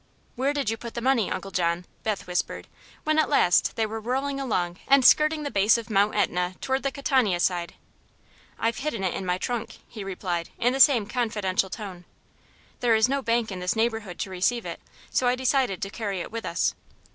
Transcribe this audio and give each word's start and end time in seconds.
"Where 0.35 0.51
did 0.51 0.71
you 0.71 0.77
put 0.77 0.95
the 0.95 0.99
money, 0.99 1.29
Uncle 1.29 1.51
John?" 1.51 1.85
Beth 2.01 2.25
whispered, 2.25 2.67
when 3.03 3.19
at 3.19 3.29
last 3.29 3.75
they 3.75 3.85
were 3.85 4.01
whirling 4.01 4.39
along 4.39 4.79
and 4.87 5.05
skirting 5.05 5.43
the 5.43 5.51
base 5.51 5.77
of 5.77 5.91
Mt. 5.91 6.15
Etna 6.15 6.55
toward 6.59 6.81
the 6.81 6.91
Catania 6.91 7.39
side. 7.39 7.75
"I've 8.57 8.79
hidden 8.79 9.03
it 9.03 9.13
in 9.13 9.27
my 9.27 9.37
trunk," 9.37 9.77
he 9.87 10.03
replied, 10.03 10.49
in 10.57 10.73
the 10.73 10.79
same 10.79 11.05
confidential 11.05 11.69
tone. 11.69 12.05
"There 12.79 12.95
is 12.95 13.07
no 13.09 13.21
bank 13.21 13.51
in 13.51 13.59
this 13.59 13.75
neighborhood 13.75 14.17
to 14.21 14.31
receive 14.31 14.65
it, 14.65 14.81
so 15.11 15.27
I 15.27 15.35
decided 15.35 15.83
to 15.83 15.89
carry 15.91 16.19
it 16.21 16.31
with 16.31 16.45
us." 16.47 16.73